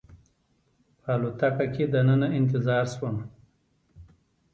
په 1.01 1.09
الوتکه 1.15 1.65
کې 1.73 1.85
دننه 1.93 2.27
انتظار 2.39 2.85
شوم. 2.93 3.17